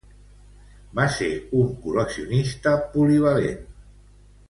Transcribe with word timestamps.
Va 1.01 1.05
ser 1.17 1.27
un 1.61 1.69
col·leccionista 1.85 2.73
polivalent. 2.97 3.65